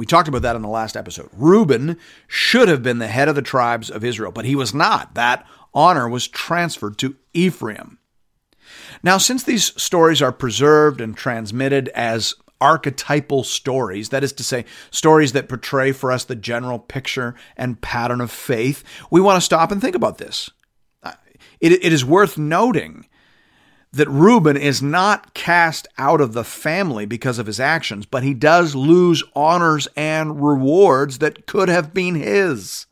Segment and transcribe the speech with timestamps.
[0.00, 1.28] We talked about that in the last episode.
[1.30, 5.14] Reuben should have been the head of the tribes of Israel, but he was not.
[5.14, 7.98] That honor was transferred to Ephraim.
[9.02, 12.32] Now, since these stories are preserved and transmitted as
[12.62, 17.82] archetypal stories, that is to say, stories that portray for us the general picture and
[17.82, 20.48] pattern of faith, we want to stop and think about this.
[21.02, 21.12] Uh,
[21.60, 23.04] it, it is worth noting
[23.92, 28.34] that Reuben is not cast out of the family because of his actions, but he
[28.34, 32.86] does lose honors and rewards that could have been his.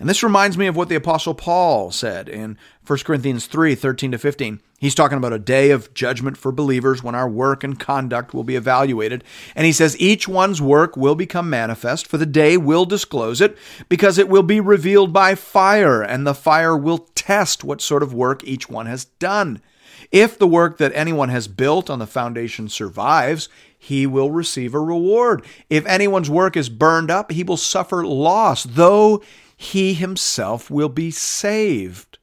[0.00, 4.12] And this reminds me of what the Apostle Paul said in 1 Corinthians 3 13
[4.12, 4.60] to 15.
[4.78, 8.44] He's talking about a day of judgment for believers when our work and conduct will
[8.44, 9.24] be evaluated.
[9.54, 13.56] And he says, Each one's work will become manifest, for the day will disclose it,
[13.88, 18.12] because it will be revealed by fire, and the fire will test what sort of
[18.12, 19.62] work each one has done.
[20.10, 23.48] If the work that anyone has built on the foundation survives,
[23.78, 25.44] he will receive a reward.
[25.68, 29.22] If anyone's work is burned up, he will suffer loss, though
[29.56, 32.18] he himself will be saved,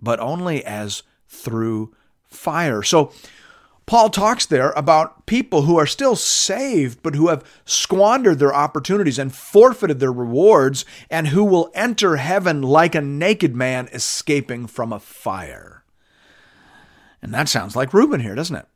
[0.00, 1.94] but only as through
[2.26, 2.82] fire.
[2.82, 3.12] So,
[3.86, 9.18] Paul talks there about people who are still saved, but who have squandered their opportunities
[9.18, 14.92] and forfeited their rewards, and who will enter heaven like a naked man escaping from
[14.92, 15.83] a fire.
[17.24, 18.66] And that sounds like Reuben here, doesn't it?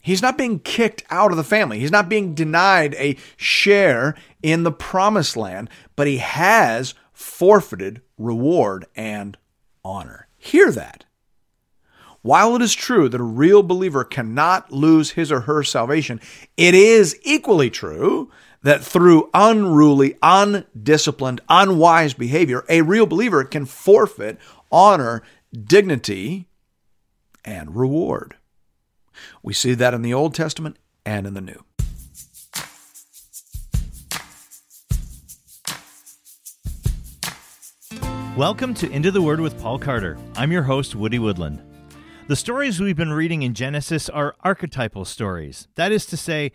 [0.00, 1.78] He's not being kicked out of the family.
[1.78, 8.86] He's not being denied a share in the promised land, but he has forfeited reward
[8.96, 9.36] and
[9.84, 10.26] honor.
[10.38, 11.04] Hear that.
[12.22, 16.18] While it is true that a real believer cannot lose his or her salvation,
[16.56, 18.30] it is equally true
[18.62, 24.38] that through unruly, undisciplined, unwise behavior, a real believer can forfeit
[24.70, 26.46] honor, dignity,
[27.44, 28.36] and reward.
[29.42, 31.64] We see that in the Old Testament and in the New.
[38.36, 40.16] Welcome to Into the Word with Paul Carter.
[40.36, 41.62] I'm your host, Woody Woodland.
[42.28, 45.68] The stories we've been reading in Genesis are archetypal stories.
[45.74, 46.52] That is to say,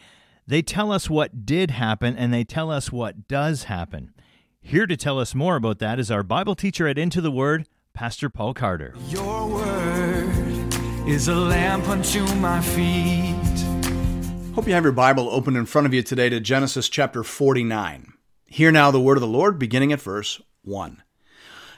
[0.47, 4.13] they tell us what did happen and they tell us what does happen.
[4.59, 7.67] Here to tell us more about that is our Bible teacher at Into the Word,
[7.93, 8.95] Pastor Paul Carter.
[9.07, 10.46] Your word
[11.07, 13.33] is a lamp unto my feet.
[14.53, 18.11] Hope you have your Bible open in front of you today to Genesis chapter 49.
[18.47, 21.01] Hear now the word of the Lord, beginning at verse 1.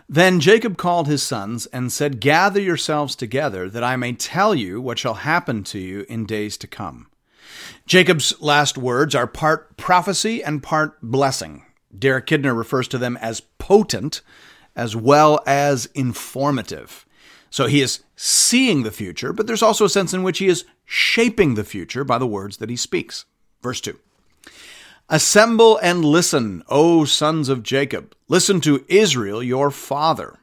[0.09, 4.81] Then Jacob called his sons and said, Gather yourselves together, that I may tell you
[4.81, 7.07] what shall happen to you in days to come.
[7.85, 11.65] Jacob's last words are part prophecy and part blessing.
[11.95, 14.21] Derek Kidner refers to them as potent
[14.75, 17.05] as well as informative.
[17.49, 20.65] So he is seeing the future, but there's also a sense in which he is
[20.85, 23.25] shaping the future by the words that he speaks.
[23.61, 23.99] Verse 2
[25.09, 28.15] Assemble and listen, O sons of Jacob.
[28.27, 30.39] Listen to Israel, your father.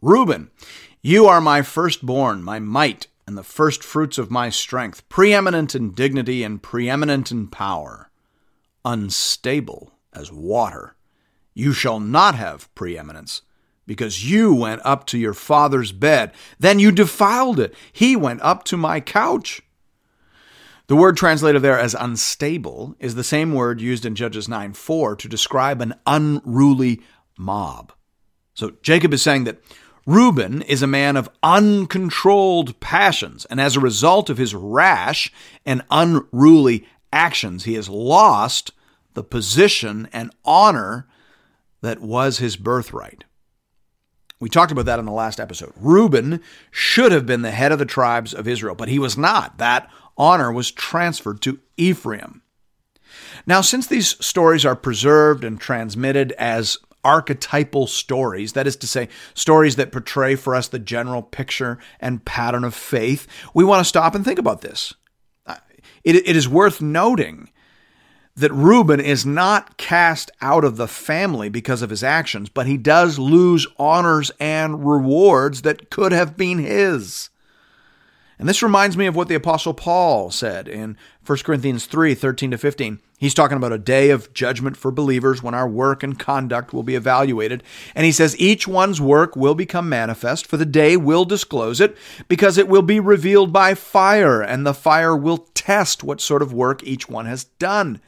[0.00, 0.50] Reuben,
[1.02, 6.44] you are my firstborn, my might, and the firstfruits of my strength, preeminent in dignity
[6.44, 8.10] and preeminent in power,
[8.84, 10.94] unstable as water.
[11.54, 13.42] You shall not have preeminence
[13.86, 16.32] because you went up to your father's bed.
[16.58, 17.74] Then you defiled it.
[17.92, 19.62] He went up to my couch.
[20.86, 25.16] The word translated there as unstable is the same word used in Judges 9 4
[25.16, 27.00] to describe an unruly
[27.38, 27.92] mob.
[28.52, 29.60] So Jacob is saying that
[30.06, 35.32] Reuben is a man of uncontrolled passions, and as a result of his rash
[35.64, 38.72] and unruly actions, he has lost
[39.14, 41.06] the position and honor
[41.80, 43.24] that was his birthright.
[44.44, 45.72] We talked about that in the last episode.
[45.74, 49.56] Reuben should have been the head of the tribes of Israel, but he was not.
[49.56, 52.42] That honor was transferred to Ephraim.
[53.46, 59.08] Now, since these stories are preserved and transmitted as archetypal stories, that is to say,
[59.32, 63.88] stories that portray for us the general picture and pattern of faith, we want to
[63.88, 64.92] stop and think about this.
[65.46, 65.56] Uh,
[66.04, 67.48] it, it is worth noting
[68.36, 72.76] that Reuben is not cast out of the family because of his actions, but he
[72.76, 77.30] does lose honors and rewards that could have been his.
[78.36, 82.50] And this reminds me of what the Apostle Paul said in 1 Corinthians 3 13
[82.50, 82.98] to 15.
[83.16, 86.82] He's talking about a day of judgment for believers when our work and conduct will
[86.82, 87.62] be evaluated.
[87.94, 91.96] And he says, Each one's work will become manifest, for the day will disclose it,
[92.28, 96.52] because it will be revealed by fire, and the fire will test what sort of
[96.52, 98.00] work each one has done.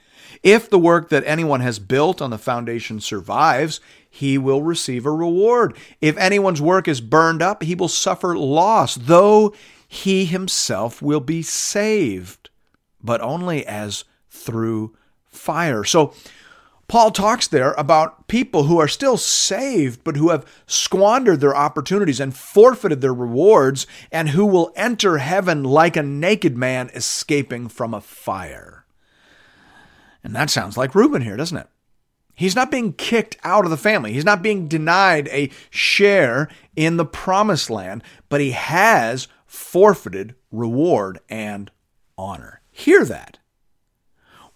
[0.42, 5.10] If the work that anyone has built on the foundation survives, he will receive a
[5.10, 5.76] reward.
[6.00, 9.54] If anyone's work is burned up, he will suffer loss, though
[9.86, 12.50] he himself will be saved,
[13.02, 14.96] but only as through
[15.26, 15.84] fire.
[15.84, 16.14] So,
[16.88, 22.20] Paul talks there about people who are still saved, but who have squandered their opportunities
[22.20, 27.92] and forfeited their rewards, and who will enter heaven like a naked man escaping from
[27.92, 28.85] a fire.
[30.26, 31.68] And that sounds like Reuben here, doesn't it?
[32.34, 34.12] He's not being kicked out of the family.
[34.12, 41.20] He's not being denied a share in the promised land, but he has forfeited reward
[41.28, 41.70] and
[42.18, 42.60] honor.
[42.72, 43.38] Hear that.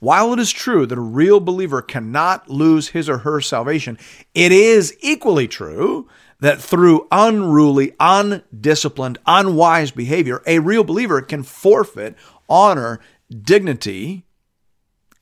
[0.01, 3.97] While it is true that a real believer cannot lose his or her salvation,
[4.35, 6.09] it is equally true
[6.41, 12.17] that through unruly, undisciplined, unwise behavior, a real believer can forfeit
[12.49, 12.99] honor,
[13.31, 14.25] dignity,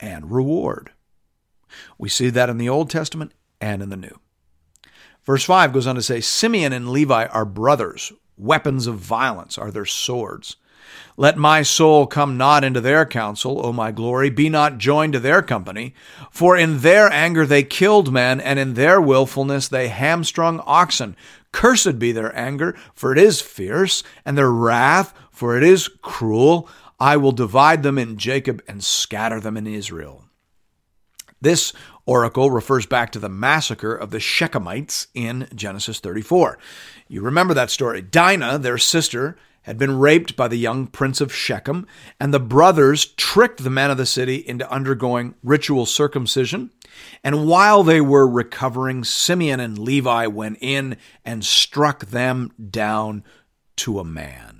[0.00, 0.90] and reward.
[1.98, 4.18] We see that in the Old Testament and in the New.
[5.24, 9.70] Verse 5 goes on to say Simeon and Levi are brothers, weapons of violence are
[9.70, 10.56] their swords.
[11.16, 15.20] Let my soul come not into their counsel, O my glory, be not joined to
[15.20, 15.94] their company.
[16.30, 21.16] For in their anger they killed men, and in their wilfulness they hamstrung oxen.
[21.52, 26.68] Cursed be their anger, for it is fierce, and their wrath, for it is cruel.
[27.00, 30.24] I will divide them in Jacob and scatter them in Israel.
[31.40, 31.72] This
[32.04, 36.58] oracle refers back to the massacre of the Shechemites in Genesis 34.
[37.06, 38.02] You remember that story.
[38.02, 41.86] Dinah, their sister, had been raped by the young prince of Shechem,
[42.18, 46.70] and the brothers tricked the men of the city into undergoing ritual circumcision.
[47.22, 53.22] And while they were recovering, Simeon and Levi went in and struck them down
[53.76, 54.57] to a man.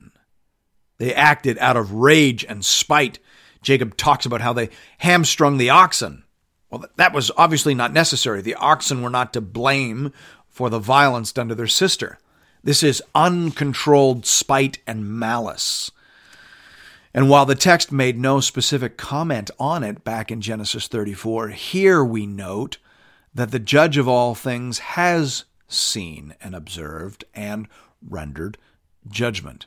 [0.99, 3.19] They acted out of rage and spite.
[3.63, 6.25] Jacob talks about how they hamstrung the oxen.
[6.71, 8.43] Well, that was obviously not necessary.
[8.43, 10.13] The oxen were not to blame
[10.49, 12.19] for the violence done to their sister.
[12.63, 15.91] This is uncontrolled spite and malice.
[17.15, 22.05] And while the text made no specific comment on it back in Genesis 34, here
[22.05, 22.79] we note
[23.35, 27.69] that the judge of all things has seen and observed and
[28.07, 28.59] rendered
[29.09, 29.67] judgment.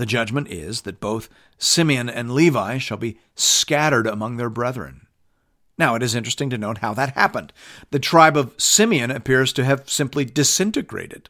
[0.00, 5.06] The judgment is that both Simeon and Levi shall be scattered among their brethren.
[5.76, 7.52] Now, it is interesting to note how that happened.
[7.90, 11.28] The tribe of Simeon appears to have simply disintegrated.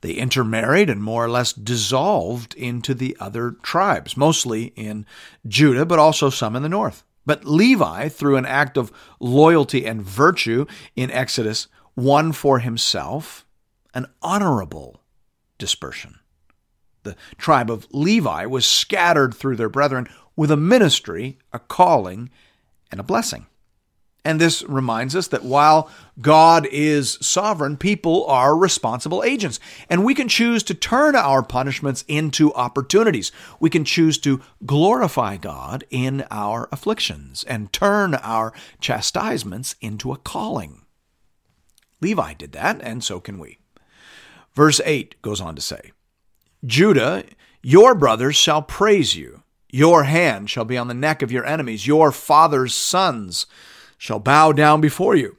[0.00, 5.04] They intermarried and more or less dissolved into the other tribes, mostly in
[5.46, 7.04] Judah, but also some in the north.
[7.26, 8.90] But Levi, through an act of
[9.20, 10.64] loyalty and virtue
[10.96, 13.44] in Exodus, won for himself
[13.92, 15.02] an honorable
[15.58, 16.17] dispersion.
[17.08, 22.30] The tribe of Levi was scattered through their brethren with a ministry, a calling,
[22.90, 23.46] and a blessing.
[24.24, 25.90] And this reminds us that while
[26.20, 29.58] God is sovereign, people are responsible agents.
[29.88, 33.32] And we can choose to turn our punishments into opportunities.
[33.58, 40.18] We can choose to glorify God in our afflictions and turn our chastisements into a
[40.18, 40.82] calling.
[42.00, 43.58] Levi did that, and so can we.
[44.54, 45.92] Verse 8 goes on to say
[46.64, 47.24] Judah,
[47.62, 49.42] your brothers shall praise you.
[49.70, 51.86] Your hand shall be on the neck of your enemies.
[51.86, 53.46] Your father's sons
[53.98, 55.36] shall bow down before you.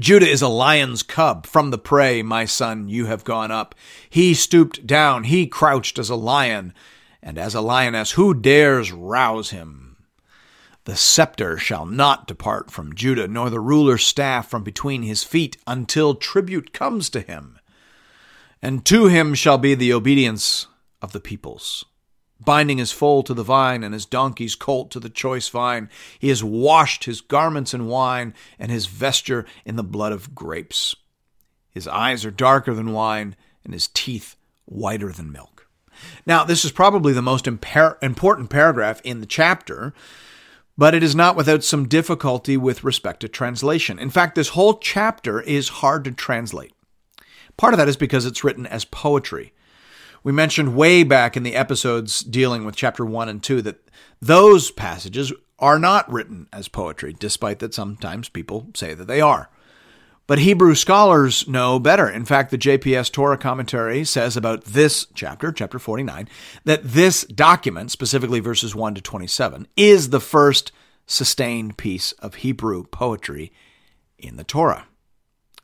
[0.00, 1.46] Judah is a lion's cub.
[1.46, 3.74] From the prey, my son, you have gone up.
[4.10, 5.24] He stooped down.
[5.24, 6.74] He crouched as a lion.
[7.22, 9.96] And as a lioness, who dares rouse him?
[10.84, 15.56] The scepter shall not depart from Judah, nor the ruler's staff from between his feet,
[15.66, 17.58] until tribute comes to him.
[18.64, 20.68] And to him shall be the obedience
[21.02, 21.84] of the peoples
[22.40, 25.88] binding his foal to the vine and his donkey's colt to the choice vine.
[26.18, 30.94] He has washed his garments in wine and his vesture in the blood of grapes.
[31.70, 35.68] His eyes are darker than wine and his teeth whiter than milk.
[36.26, 39.94] Now, this is probably the most impar- important paragraph in the chapter,
[40.76, 43.98] but it is not without some difficulty with respect to translation.
[43.98, 46.74] In fact, this whole chapter is hard to translate.
[47.56, 49.52] Part of that is because it's written as poetry.
[50.22, 53.88] We mentioned way back in the episodes dealing with chapter 1 and 2 that
[54.20, 59.50] those passages are not written as poetry, despite that sometimes people say that they are.
[60.26, 62.08] But Hebrew scholars know better.
[62.08, 66.28] In fact, the JPS Torah commentary says about this chapter, chapter 49,
[66.64, 70.72] that this document, specifically verses 1 to 27, is the first
[71.06, 73.52] sustained piece of Hebrew poetry
[74.18, 74.86] in the Torah.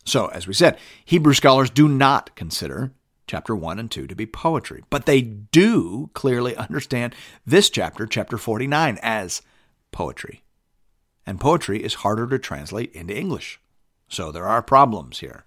[0.05, 2.93] So, as we said, Hebrew scholars do not consider
[3.27, 4.83] chapter 1 and 2 to be poetry.
[4.91, 7.15] But they do clearly understand
[7.47, 9.41] this chapter, chapter 49, as
[9.93, 10.43] poetry.
[11.25, 13.61] And poetry is harder to translate into English.
[14.09, 15.45] So there are problems here.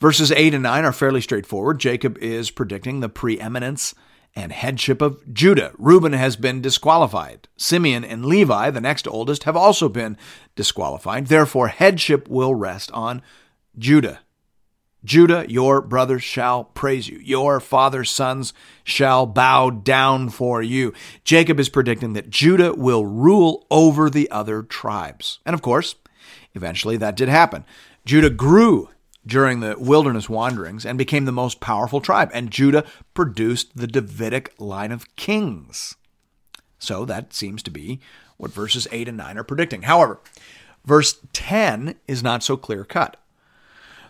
[0.00, 1.78] Verses 8 and 9 are fairly straightforward.
[1.78, 3.94] Jacob is predicting the preeminence
[4.34, 5.72] and headship of Judah.
[5.76, 7.48] Reuben has been disqualified.
[7.56, 10.16] Simeon and Levi, the next oldest, have also been
[10.54, 11.26] disqualified.
[11.26, 13.20] Therefore, headship will rest on
[13.78, 14.20] Judah.
[15.04, 17.18] Judah, your brothers shall praise you.
[17.18, 20.92] Your father's sons shall bow down for you.
[21.22, 25.38] Jacob is predicting that Judah will rule over the other tribes.
[25.46, 25.94] And of course,
[26.54, 27.64] eventually that did happen.
[28.04, 28.90] Judah grew
[29.24, 34.52] during the wilderness wanderings and became the most powerful tribe, and Judah produced the Davidic
[34.58, 35.96] line of kings.
[36.78, 38.00] So that seems to be
[38.36, 39.82] what verses 8 and 9 are predicting.
[39.82, 40.20] However,
[40.84, 43.16] verse 10 is not so clear cut.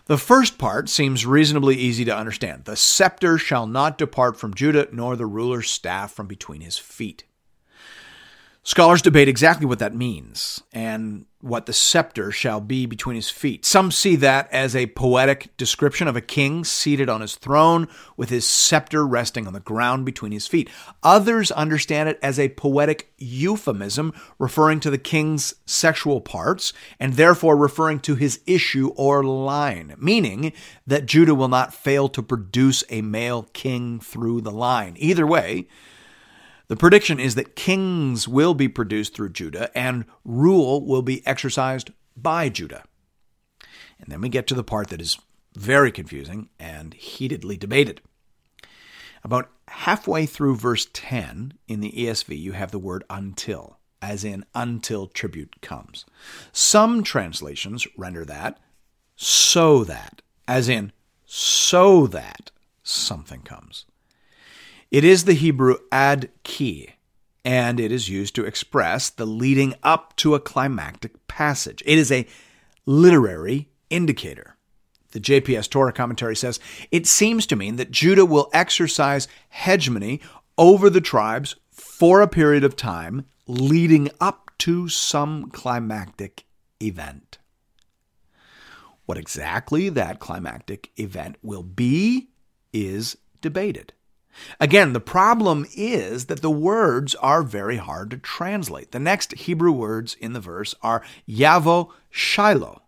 [0.09, 2.65] The first part seems reasonably easy to understand.
[2.65, 7.25] The scepter shall not depart from Judah, nor the ruler's staff from between his feet.
[8.63, 13.63] Scholars debate exactly what that means and what the scepter shall be between his feet.
[13.65, 17.87] Some see that as a poetic description of a king seated on his throne
[18.17, 20.69] with his scepter resting on the ground between his feet.
[21.01, 27.55] Others understand it as a poetic euphemism referring to the king's sexual parts and therefore
[27.55, 30.51] referring to his issue or line, meaning
[30.85, 34.95] that Judah will not fail to produce a male king through the line.
[34.99, 35.67] Either way,
[36.69, 41.91] the prediction is that kings will be produced through Judah and rule will be exercised
[42.15, 42.83] by Judah.
[43.99, 45.17] And then we get to the part that is
[45.55, 48.01] very confusing and heatedly debated.
[49.23, 54.45] About halfway through verse 10 in the ESV, you have the word until, as in
[54.53, 56.05] until tribute comes.
[56.51, 58.59] Some translations render that
[59.15, 60.91] so that, as in
[61.25, 62.51] so that
[62.83, 63.85] something comes.
[64.91, 66.95] It is the Hebrew ad ki,
[67.45, 71.83] and it is used to express the leading up to a climactic passage.
[71.85, 72.25] It is a
[72.87, 74.55] literary indicator.
[75.11, 80.21] The JPS Torah commentary says it seems to mean that Judah will exercise hegemony
[80.57, 86.45] over the tribes for a period of time leading up to some climactic
[86.81, 87.37] event.
[89.05, 92.29] What exactly that climactic event will be
[92.73, 93.93] is debated.
[94.59, 98.91] Again, the problem is that the words are very hard to translate.
[98.91, 102.81] The next Hebrew words in the verse are Yavo Shiloh.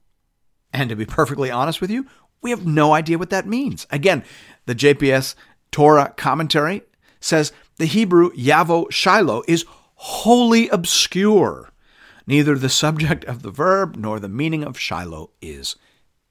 [0.73, 2.05] And to be perfectly honest with you,
[2.41, 3.85] we have no idea what that means.
[3.91, 4.23] Again,
[4.65, 5.35] the JPS
[5.71, 6.83] Torah commentary
[7.19, 11.69] says the Hebrew Yavo Shiloh is wholly obscure.
[12.25, 15.75] Neither the subject of the verb nor the meaning of Shiloh is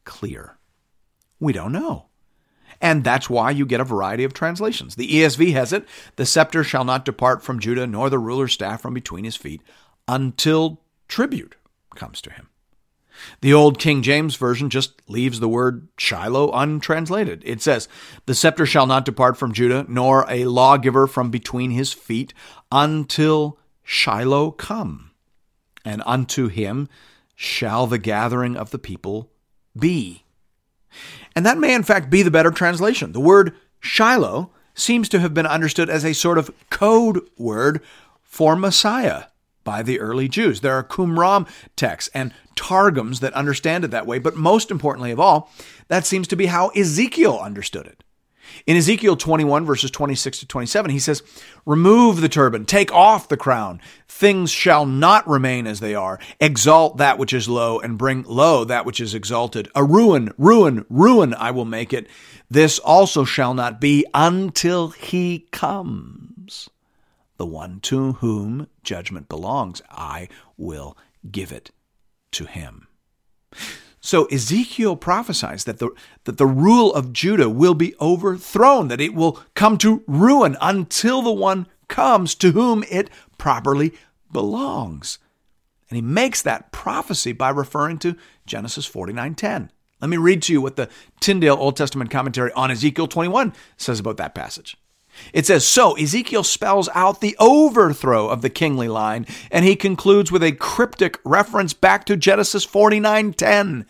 [0.05, 0.59] clear.
[1.39, 2.10] We don't know.
[2.81, 4.95] And that's why you get a variety of translations.
[4.95, 8.81] The ESV has it the scepter shall not depart from Judah, nor the ruler's staff
[8.81, 9.63] from between his feet,
[10.09, 11.57] until tribute
[11.95, 12.49] comes to him.
[13.41, 17.43] The old King James Version just leaves the word Shiloh untranslated.
[17.45, 17.89] It says,
[18.25, 22.33] The scepter shall not depart from Judah, nor a lawgiver from between his feet,
[22.73, 25.11] until Shiloh come.
[25.85, 26.89] And unto him
[27.35, 29.31] shall the gathering of the people
[29.79, 30.25] be.
[31.35, 33.13] And that may, in fact, be the better translation.
[33.13, 37.81] The word Shiloh seems to have been understood as a sort of code word
[38.23, 39.25] for Messiah
[39.65, 40.61] by the early Jews.
[40.61, 45.21] There are Qumran texts and Targums that understand it that way, but most importantly of
[45.21, 45.51] all,
[45.89, 48.05] that seems to be how Ezekiel understood it.
[48.67, 51.23] In Ezekiel 21, verses 26 to 27, he says,
[51.67, 53.81] Remove the turban, take off the crown.
[54.09, 56.19] Things shall not remain as they are.
[56.41, 59.69] Exalt that which is low, and bring low that which is exalted.
[59.75, 62.07] A ruin, ruin, ruin I will make it.
[62.51, 66.69] This also shall not be until he comes.
[67.37, 70.97] The one to whom judgment belongs, I will
[71.31, 71.71] give it
[72.33, 72.87] to him.
[74.01, 75.91] So Ezekiel prophesies that the,
[76.25, 81.21] that the rule of Judah will be overthrown, that it will come to ruin until
[81.21, 83.93] the one comes to whom it properly
[84.33, 85.19] belongs.
[85.91, 88.17] And he makes that prophecy by referring to
[88.47, 89.71] Genesis 49:10.
[90.01, 90.89] Let me read to you what the
[91.21, 94.79] Tyndale Old Testament commentary on Ezekiel 21 says about that passage.
[95.33, 100.33] It says, So Ezekiel spells out the overthrow of the kingly line, and he concludes
[100.33, 103.87] with a cryptic reference back to Genesis 49:10,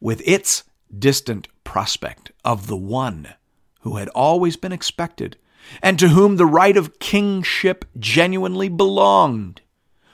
[0.00, 0.64] with its
[0.96, 3.34] distant prospect of the one
[3.80, 5.36] who had always been expected,
[5.82, 9.60] and to whom the right of kingship genuinely belonged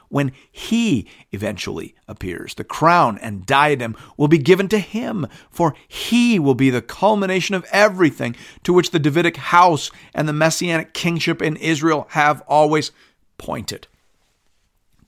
[0.09, 2.55] when he eventually appears.
[2.55, 7.55] The crown and diadem will be given to him, for he will be the culmination
[7.55, 12.91] of everything to which the Davidic house and the messianic kingship in Israel have always
[13.37, 13.87] pointed.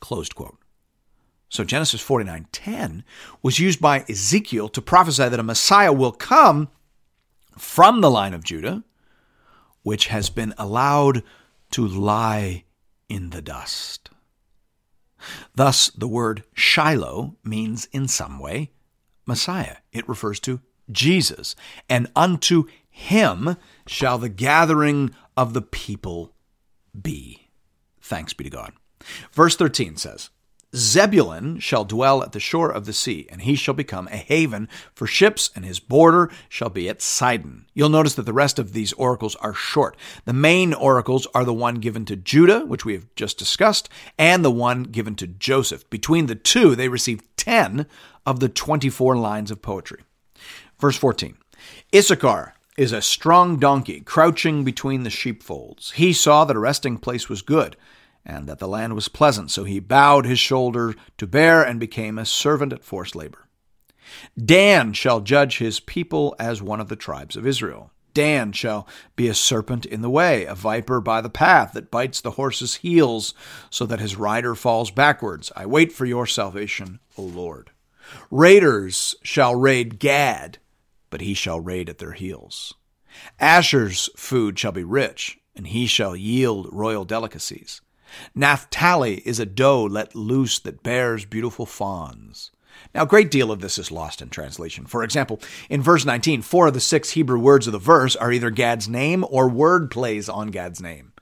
[0.00, 0.57] Closed quote.
[1.49, 3.02] So Genesis 49:10
[3.42, 6.69] was used by Ezekiel to prophesy that a Messiah will come
[7.59, 8.85] from the line of Judah
[9.83, 11.23] which has been allowed
[11.73, 12.64] to lie
[13.09, 14.11] in the dust.
[15.54, 18.70] Thus, the word Shiloh means in some way
[19.26, 19.76] Messiah.
[19.92, 20.60] It refers to
[20.90, 21.54] Jesus,
[21.88, 26.34] and unto him shall the gathering of the people
[27.00, 27.48] be.
[28.00, 28.72] Thanks be to God.
[29.32, 30.30] Verse 13 says,
[30.74, 34.68] Zebulun shall dwell at the shore of the sea, and he shall become a haven
[34.94, 37.66] for ships, and his border shall be at Sidon.
[37.74, 39.96] You'll notice that the rest of these oracles are short.
[40.26, 44.44] The main oracles are the one given to Judah, which we have just discussed, and
[44.44, 45.88] the one given to Joseph.
[45.90, 47.86] Between the two, they received 10
[48.24, 50.02] of the 24 lines of poetry.
[50.78, 51.36] Verse 14
[51.92, 55.92] Issachar is a strong donkey crouching between the sheepfolds.
[55.92, 57.76] He saw that a resting place was good
[58.24, 62.18] and that the land was pleasant, so he bowed his shoulder to bear and became
[62.18, 63.46] a servant at forced labor.
[64.42, 67.92] Dan shall judge his people as one of the tribes of Israel.
[68.12, 72.20] Dan shall be a serpent in the way, a viper by the path that bites
[72.20, 73.34] the horse's heels
[73.70, 75.52] so that his rider falls backwards.
[75.54, 77.70] I wait for your salvation, O Lord.
[78.30, 80.58] Raiders shall raid Gad,
[81.08, 82.74] but he shall raid at their heels.
[83.38, 87.80] Asher's food shall be rich, and he shall yield royal delicacies.
[88.34, 92.50] Naphtali is a doe let loose that bears beautiful fawns.
[92.94, 94.86] Now, a great deal of this is lost in translation.
[94.86, 98.32] For example, in verse 19, four of the six Hebrew words of the verse are
[98.32, 101.12] either Gad's name or word plays on Gad's name.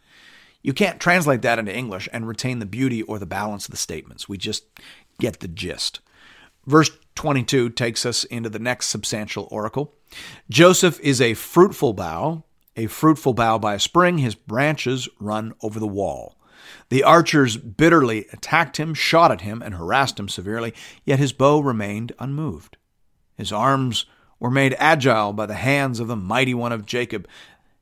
[0.62, 3.76] You can't translate that into English and retain the beauty or the balance of the
[3.76, 4.28] statements.
[4.28, 4.64] We just
[5.18, 6.00] get the gist.
[6.66, 9.94] Verse 22 takes us into the next substantial oracle.
[10.50, 12.44] Joseph is a fruitful bough,
[12.76, 14.18] a fruitful bough by a spring.
[14.18, 16.37] His branches run over the wall.
[16.90, 20.72] The archers bitterly attacked him, shot at him, and harassed him severely,
[21.04, 22.76] yet his bow remained unmoved.
[23.36, 24.06] His arms
[24.40, 27.28] were made agile by the hands of the mighty one of Jacob.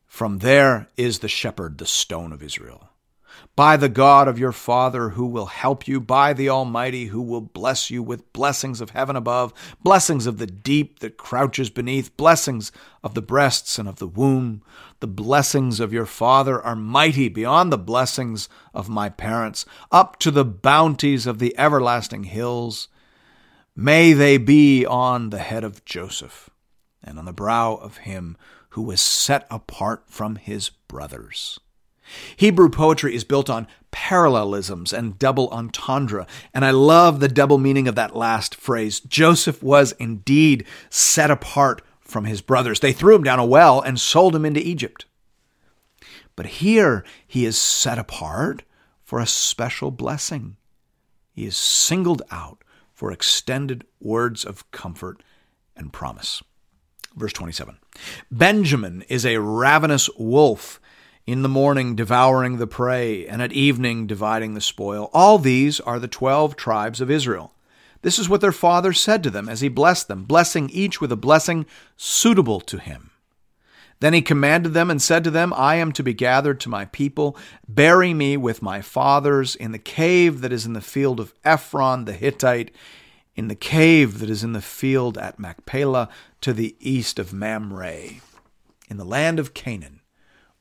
[0.07, 2.91] From there is the shepherd, the stone of Israel
[3.57, 7.41] by the God of your father who will help you, by the Almighty who will
[7.41, 12.71] bless you with blessings of heaven above, blessings of the deep that crouches beneath, blessings
[13.03, 14.63] of the breasts and of the womb.
[15.01, 20.31] The blessings of your father are mighty beyond the blessings of my parents, up to
[20.31, 22.89] the bounties of the everlasting hills.
[23.75, 26.51] May they be on the head of Joseph
[27.03, 28.37] and on the brow of him
[28.71, 31.59] who was set apart from his brothers.
[32.37, 37.89] Hebrew poetry is built on parallelisms and double entendre, and I love the double meaning
[37.89, 39.01] of that last phrase.
[39.01, 42.81] Joseph was indeed set apart from his brothers.
[42.81, 45.07] They threw him down a well and sold him into Egypt.
[46.37, 48.63] But here he is set apart
[49.03, 50.57] for a special blessing.
[51.33, 55.23] He is singled out for extended words of comfort
[55.77, 56.43] and promise.
[57.15, 57.79] Verse 27
[58.31, 60.81] Benjamin is a ravenous wolf
[61.27, 65.11] in the morning devouring the prey, and at evening dividing the spoil.
[65.13, 67.53] All these are the twelve tribes of Israel.
[68.03, 71.11] This is what their father said to them as he blessed them, blessing each with
[71.11, 73.11] a blessing suitable to him.
[73.99, 76.85] Then he commanded them and said to them, I am to be gathered to my
[76.85, 77.37] people.
[77.67, 82.05] Bury me with my fathers in the cave that is in the field of Ephron
[82.05, 82.71] the Hittite,
[83.35, 86.09] in the cave that is in the field at Machpelah
[86.43, 88.21] to the east of Mamre,
[88.89, 90.03] in the land of Canaan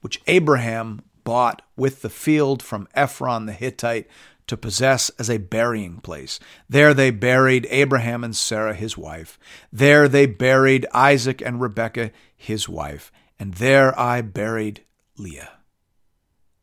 [0.05, 4.07] which Abraham bought with the field from Ephron the Hittite
[4.45, 6.39] to possess as a burying place.
[6.69, 9.39] There they buried Abraham and Sarah his wife.
[9.73, 13.11] There they buried Isaac and Rebekah his wife.
[13.39, 14.85] And there I buried
[15.17, 15.53] Leah.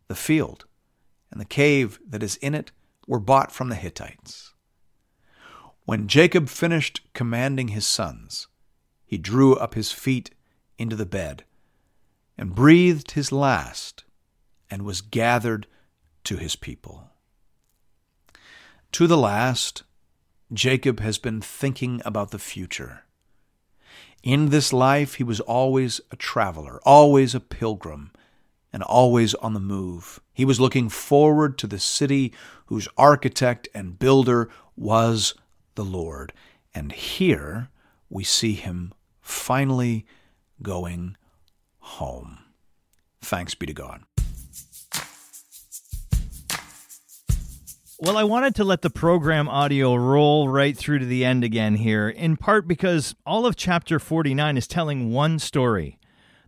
[0.06, 0.66] The field
[1.32, 2.70] and the cave that is in it
[3.08, 4.54] were bought from the Hittites.
[5.84, 8.46] When Jacob finished commanding his sons,
[9.04, 10.30] he drew up his feet
[10.78, 11.42] into the bed
[12.36, 14.04] and breathed his last
[14.70, 15.66] and was gathered
[16.24, 17.10] to his people.
[18.92, 19.82] To the last,
[20.52, 23.04] Jacob has been thinking about the future.
[24.22, 28.12] In this life, he was always a traveler, always a pilgrim,
[28.72, 30.20] and always on the move.
[30.32, 32.32] He was looking forward to the city
[32.66, 35.34] whose architect and builder was
[35.74, 36.32] the Lord.
[36.74, 37.68] And here
[38.08, 40.06] we see him finally
[40.62, 41.16] going
[41.82, 42.38] home.
[43.20, 44.02] Thanks be to God.
[47.98, 51.76] Well, I wanted to let the program audio roll right through to the end again
[51.76, 56.00] here, in part because all of chapter 49 is telling one story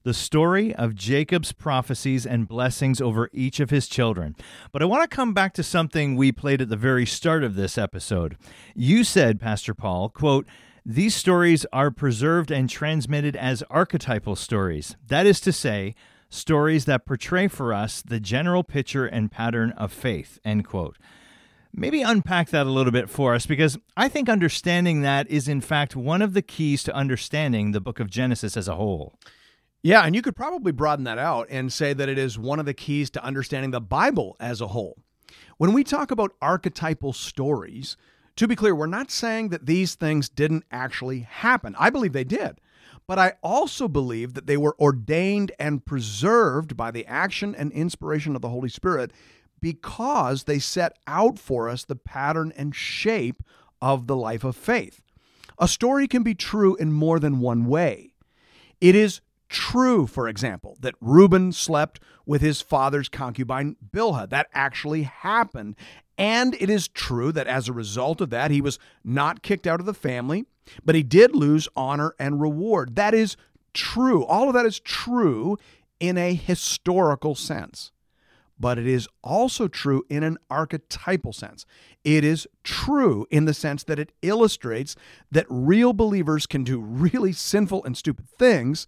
[0.04, 4.36] the story of Jacob's prophecies and blessings over each of his children.
[4.70, 7.54] But I want to come back to something we played at the very start of
[7.56, 8.36] this episode.
[8.74, 10.46] You said, Pastor Paul, quote,
[10.86, 14.96] these stories are preserved and transmitted as archetypal stories.
[15.06, 15.94] That is to say,
[16.28, 20.38] stories that portray for us the general picture and pattern of faith.
[20.44, 20.98] End quote.
[21.72, 25.60] Maybe unpack that a little bit for us because I think understanding that is, in
[25.60, 29.14] fact, one of the keys to understanding the book of Genesis as a whole.
[29.82, 32.66] Yeah, and you could probably broaden that out and say that it is one of
[32.66, 34.98] the keys to understanding the Bible as a whole.
[35.56, 37.96] When we talk about archetypal stories,
[38.36, 41.74] to be clear, we're not saying that these things didn't actually happen.
[41.78, 42.60] I believe they did.
[43.06, 48.34] But I also believe that they were ordained and preserved by the action and inspiration
[48.34, 49.12] of the Holy Spirit
[49.60, 53.42] because they set out for us the pattern and shape
[53.80, 55.02] of the life of faith.
[55.58, 58.14] A story can be true in more than one way.
[58.80, 64.28] It is true, for example, that Reuben slept with his father's concubine Bilhah.
[64.28, 65.76] That actually happened.
[66.16, 69.80] And it is true that as a result of that, he was not kicked out
[69.80, 70.44] of the family,
[70.84, 72.96] but he did lose honor and reward.
[72.96, 73.36] That is
[73.72, 74.24] true.
[74.24, 75.58] All of that is true
[75.98, 77.90] in a historical sense.
[78.58, 81.66] But it is also true in an archetypal sense.
[82.04, 84.94] It is true in the sense that it illustrates
[85.32, 88.86] that real believers can do really sinful and stupid things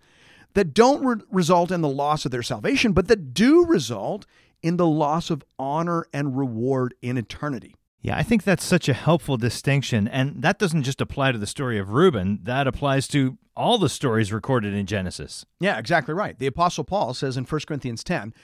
[0.55, 4.25] that don't re- result in the loss of their salvation, but that do result
[4.67, 7.77] in the loss of honor and reward in eternity.
[8.01, 10.09] Yeah, I think that's such a helpful distinction.
[10.09, 13.89] And that doesn't just apply to the story of Reuben, that applies to all the
[13.89, 15.47] stories recorded in Genesis.
[15.61, 16.37] Yeah, exactly right.
[16.37, 18.35] The Apostle Paul says in 1 Corinthians 10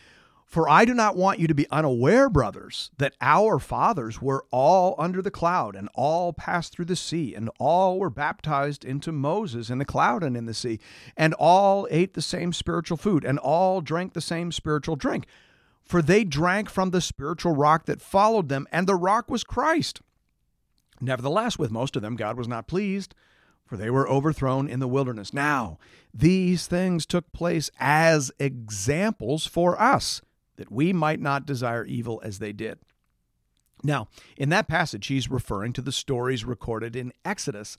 [0.46, 4.94] For I do not want you to be unaware, brothers, that our fathers were all
[4.98, 9.70] under the cloud, and all passed through the sea, and all were baptized into Moses
[9.70, 10.78] in the cloud and in the sea,
[11.16, 15.26] and all ate the same spiritual food, and all drank the same spiritual drink
[15.84, 20.00] for they drank from the spiritual rock that followed them, and the rock was Christ.
[21.00, 23.14] Nevertheless, with most of them, God was not pleased,
[23.66, 25.32] for they were overthrown in the wilderness.
[25.32, 25.78] Now,
[26.14, 30.20] these things took place as examples for us,
[30.56, 32.78] that we might not desire evil as they did.
[33.82, 37.76] Now, in that passage, he's referring to the stories recorded in Exodus,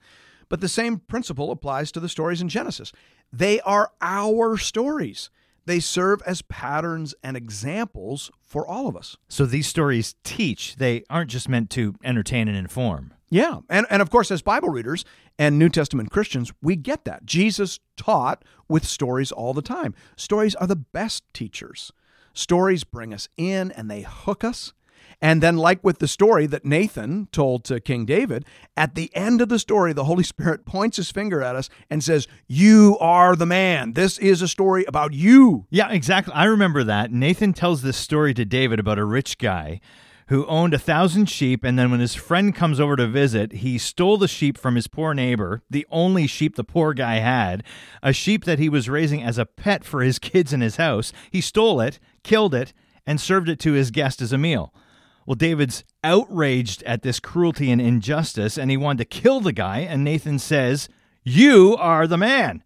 [0.50, 2.92] but the same principle applies to the stories in Genesis.
[3.32, 5.30] They are our stories.
[5.66, 9.18] They serve as patterns and examples for all of us.
[9.30, 13.14] So these stories teach, they aren't just meant to entertain and inform.
[13.30, 13.60] Yeah.
[13.70, 15.06] And, and of course, as Bible readers
[15.40, 17.26] and New Testament Christians, we get that.
[17.26, 19.96] Jesus taught with stories all the time.
[20.16, 21.92] Stories are the best teachers.
[22.34, 24.74] Stories bring us in and they hook us.
[25.22, 29.40] And then, like with the story that Nathan told to King David, at the end
[29.42, 33.36] of the story, the Holy Spirit points his finger at us and says, You are
[33.36, 33.94] the man.
[33.94, 35.66] This is a story about you.
[35.70, 36.34] Yeah, exactly.
[36.34, 37.12] I remember that.
[37.12, 39.80] Nathan tells this story to David about a rich guy
[40.28, 43.78] who owned a thousand sheep, and then when his friend comes over to visit, he
[43.78, 47.64] stole the sheep from his poor neighbor, the only sheep the poor guy had,
[48.02, 51.12] a sheep that he was raising as a pet for his kids in his house.
[51.32, 52.74] He stole it, killed it,
[53.06, 54.74] and served it to his guest as a meal.
[55.26, 59.80] Well, David's outraged at this cruelty and injustice, and he wanted to kill the guy.
[59.80, 60.90] And Nathan says,
[61.24, 62.64] You are the man.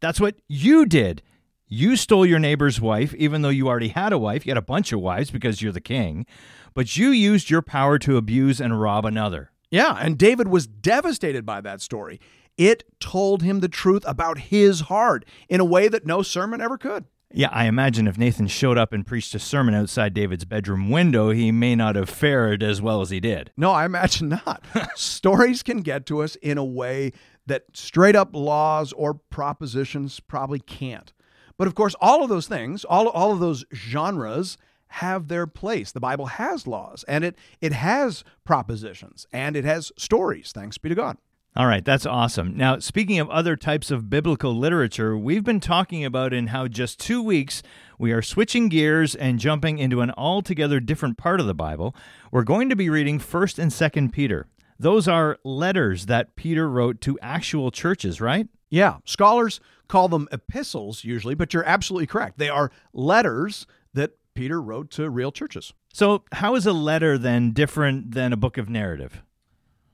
[0.00, 1.22] That's what you did.
[1.68, 4.46] You stole your neighbor's wife, even though you already had a wife.
[4.46, 6.26] You had a bunch of wives because you're the king.
[6.74, 9.50] But you used your power to abuse and rob another.
[9.70, 12.20] Yeah, and David was devastated by that story.
[12.56, 16.78] It told him the truth about his heart in a way that no sermon ever
[16.78, 17.04] could.
[17.36, 21.28] Yeah, I imagine if Nathan showed up and preached a sermon outside David's bedroom window,
[21.28, 23.52] he may not have fared as well as he did.
[23.58, 24.64] No, I imagine not.
[24.96, 27.12] Stories can get to us in a way
[27.44, 31.12] that straight up laws or propositions probably can't.
[31.58, 34.56] But of course, all of those things, all, all of those genres
[34.88, 35.92] have their place.
[35.92, 40.88] The Bible has laws and it, it has propositions and it has stories, thanks be
[40.88, 41.18] to God.
[41.56, 42.54] All right, that's awesome.
[42.54, 47.00] Now, speaking of other types of biblical literature, we've been talking about in how just
[47.00, 47.62] two weeks
[47.98, 51.96] we are switching gears and jumping into an altogether different part of the Bible.
[52.30, 54.46] We're going to be reading 1st and 2nd Peter.
[54.78, 58.48] Those are letters that Peter wrote to actual churches, right?
[58.68, 62.36] Yeah, scholars call them epistles usually, but you're absolutely correct.
[62.36, 65.72] They are letters that Peter wrote to real churches.
[65.90, 69.22] So, how is a letter then different than a book of narrative?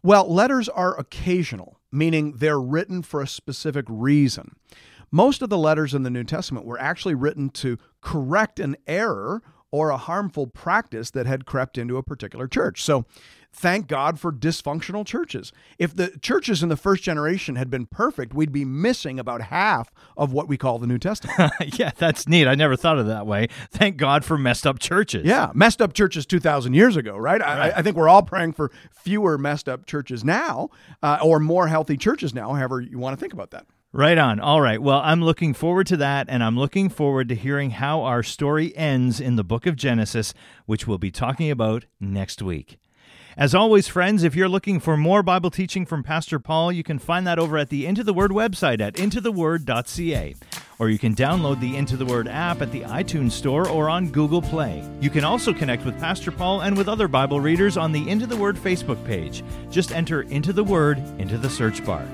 [0.02, 4.56] Well, letters are occasional, meaning they're written for a specific reason.
[5.12, 9.42] Most of the letters in the New Testament were actually written to correct an error
[9.70, 12.82] or a harmful practice that had crept into a particular church.
[12.82, 13.04] So,
[13.52, 15.52] thank God for dysfunctional churches.
[15.78, 19.92] If the churches in the first generation had been perfect, we'd be missing about half
[20.16, 21.52] of what we call the New Testament.
[21.78, 22.48] yeah, that's neat.
[22.48, 23.48] I never thought of it that way.
[23.70, 25.24] Thank God for messed up churches.
[25.24, 27.40] Yeah, messed up churches 2,000 years ago, right?
[27.40, 27.72] right.
[27.74, 30.70] I, I, think we're all praying for fewer messed up churches now
[31.02, 33.66] uh, or more healthy churches now, however you want to think about that.
[33.94, 34.40] Right on.
[34.40, 34.80] All right.
[34.80, 38.74] Well, I'm looking forward to that, and I'm looking forward to hearing how our story
[38.74, 40.32] ends in the book of Genesis,
[40.64, 42.78] which we'll be talking about next week.
[43.36, 46.98] As always, friends, if you're looking for more Bible teaching from Pastor Paul, you can
[46.98, 50.34] find that over at the Into the Word website at intotheword.ca.
[50.78, 54.10] Or you can download the Into the Word app at the iTunes Store or on
[54.10, 54.86] Google Play.
[55.00, 58.26] You can also connect with Pastor Paul and with other Bible readers on the Into
[58.26, 59.42] the Word Facebook page.
[59.70, 62.06] Just enter Into the Word into the search bar.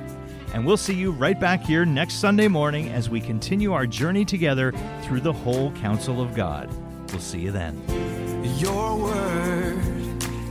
[0.54, 4.24] And we'll see you right back here next Sunday morning as we continue our journey
[4.24, 6.70] together through the whole counsel of God.
[7.10, 7.82] We'll see you then.
[8.58, 9.97] Your word